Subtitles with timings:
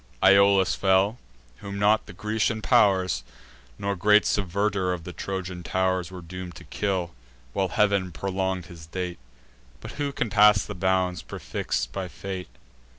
[0.23, 1.19] Iolas fell,
[1.57, 3.23] whom not the Grecian pow'rs,
[3.77, 7.13] Nor great subverter of the Trojan tow'rs, Were doom'd to kill,
[7.53, 9.19] while Heav'n prolong'd his date;
[9.79, 12.49] But who can pass the bounds, prefix'd by fate?